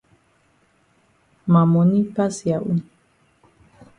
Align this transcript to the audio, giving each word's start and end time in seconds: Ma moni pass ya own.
Ma 1.51 1.61
moni 1.71 1.99
pass 2.13 2.35
ya 2.49 2.57
own. 2.69 2.79